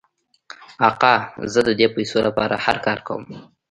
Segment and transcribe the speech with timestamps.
[0.89, 1.13] آقا
[1.51, 3.23] زه د دې پیسو لپاره هر کار کوم.